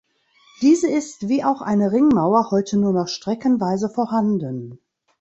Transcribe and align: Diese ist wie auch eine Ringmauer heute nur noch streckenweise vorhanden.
Diese 0.63 0.89
ist 0.89 1.29
wie 1.29 1.43
auch 1.43 1.61
eine 1.61 1.91
Ringmauer 1.91 2.49
heute 2.49 2.75
nur 2.79 2.91
noch 2.91 3.07
streckenweise 3.07 3.87
vorhanden. 3.87 4.79